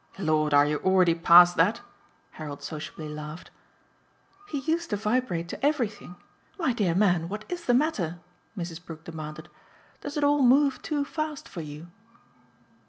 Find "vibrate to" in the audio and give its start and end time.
4.95-5.63